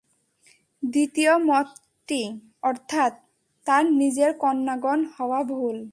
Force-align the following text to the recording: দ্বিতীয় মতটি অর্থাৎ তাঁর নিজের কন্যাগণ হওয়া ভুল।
দ্বিতীয় 0.83 1.33
মতটি 1.39 2.21
অর্থাৎ 2.63 3.11
তাঁর 3.65 3.83
নিজের 3.91 4.31
কন্যাগণ 4.37 4.99
হওয়া 5.17 5.39
ভুল। 5.43 5.77